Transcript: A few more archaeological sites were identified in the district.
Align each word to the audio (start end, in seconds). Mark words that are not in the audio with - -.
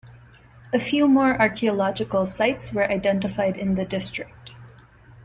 A 0.73 0.79
few 0.79 1.07
more 1.07 1.39
archaeological 1.39 2.25
sites 2.25 2.73
were 2.73 2.89
identified 2.89 3.55
in 3.55 3.75
the 3.75 3.85
district. 3.85 4.55